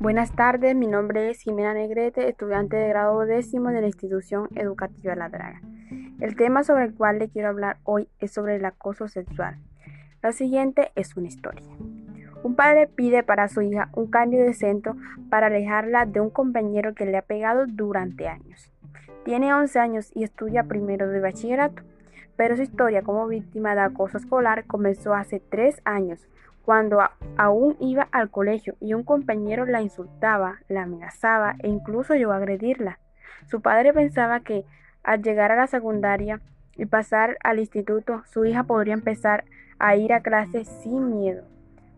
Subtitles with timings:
[0.00, 5.16] Buenas tardes, mi nombre es Jimena Negrete, estudiante de grado décimo de la institución educativa
[5.16, 5.60] La Draga.
[6.20, 9.56] El tema sobre el cual le quiero hablar hoy es sobre el acoso sexual.
[10.22, 11.66] La siguiente es una historia.
[12.44, 14.94] Un padre pide para su hija un cambio de centro
[15.30, 18.70] para alejarla de un compañero que le ha pegado durante años.
[19.24, 21.82] Tiene 11 años y estudia primero de bachillerato,
[22.36, 26.28] pero su historia como víctima de acoso escolar comenzó hace 3 años
[26.68, 27.00] cuando
[27.38, 32.36] aún iba al colegio y un compañero la insultaba, la amenazaba e incluso llegó a
[32.36, 32.98] agredirla.
[33.46, 34.66] Su padre pensaba que
[35.02, 36.42] al llegar a la secundaria
[36.76, 39.46] y pasar al instituto, su hija podría empezar
[39.78, 41.44] a ir a clases sin miedo,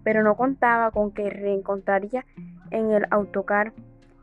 [0.05, 2.24] pero no contaba con que reencontraría
[2.71, 3.73] en el autocar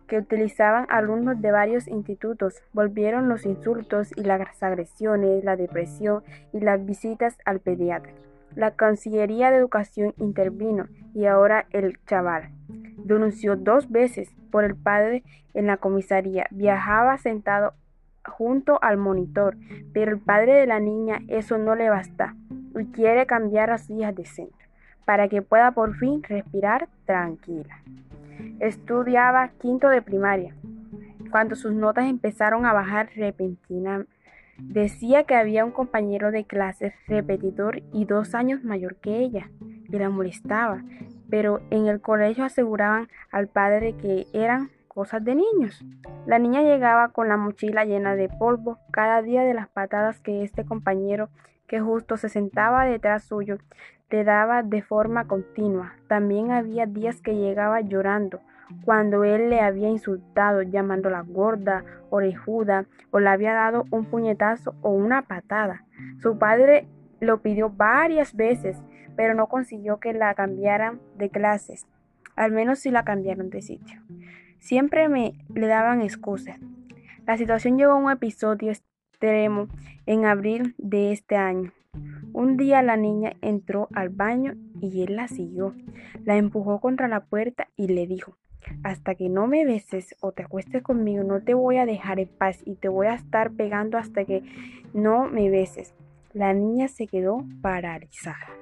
[0.08, 2.64] que utilizaban alumnos de varios institutos.
[2.72, 6.24] Volvieron los insultos y las agresiones, la depresión
[6.54, 8.14] y las visitas al pediatra.
[8.58, 12.50] La Cancillería de Educación intervino y ahora el chaval
[12.98, 15.22] denunció dos veces por el padre
[15.54, 16.48] en la comisaría.
[16.50, 17.76] Viajaba sentado
[18.26, 19.58] junto al monitor,
[19.94, 22.36] pero el padre de la niña eso no le basta
[22.76, 24.68] y quiere cambiar a su hija de centro
[25.06, 27.84] para que pueda por fin respirar tranquila.
[28.60, 30.56] Estudiaba quinto de primaria
[31.30, 34.17] cuando sus notas empezaron a bajar repentinamente
[34.60, 39.98] Decía que había un compañero de clase repetidor y dos años mayor que ella, y
[39.98, 40.84] la molestaba,
[41.30, 45.86] pero en el colegio aseguraban al padre que eran cosas de niños.
[46.26, 50.44] La niña llegaba con la mochila llena de polvo cada día de las patadas que
[50.44, 51.30] este compañero,
[51.68, 53.58] que justo se sentaba detrás suyo,
[54.10, 55.94] le daba de forma continua.
[56.08, 58.40] También había días que llegaba llorando,
[58.84, 64.92] cuando él le había insultado llamándola gorda, orejuda o le había dado un puñetazo o
[64.92, 65.86] una patada.
[66.20, 66.88] Su padre
[67.20, 68.82] lo pidió varias veces,
[69.16, 71.88] pero no consiguió que la cambiaran de clases,
[72.36, 74.02] al menos si la cambiaron de sitio.
[74.60, 76.60] Siempre me le daban excusas.
[77.26, 79.68] La situación llegó a un episodio extremo
[80.06, 81.72] en abril de este año.
[82.34, 85.74] Un día la niña entró al baño y él la siguió.
[86.24, 88.38] La empujó contra la puerta y le dijo,
[88.84, 92.28] hasta que no me beses o te acuestes conmigo, no te voy a dejar en
[92.28, 94.44] paz y te voy a estar pegando hasta que
[94.94, 95.94] no me beses.
[96.34, 98.58] La niña se quedó paralizada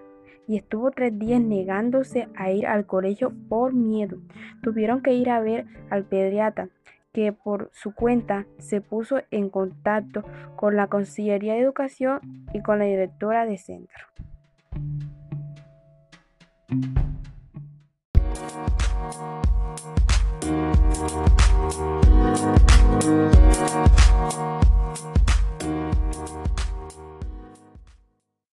[0.48, 4.18] y estuvo tres días negándose a ir al colegio por miedo.
[4.62, 6.70] Tuvieron que ir a ver al pediatra,
[7.14, 10.24] que por su cuenta se puso en contacto
[10.56, 12.20] con la Consellería de Educación
[12.54, 14.06] y con la directora de centro.